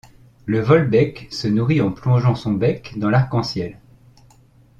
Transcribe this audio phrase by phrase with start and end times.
[0.47, 3.77] Le volbec se nourrit en plongeant son bec dans l'arc-en-ciel.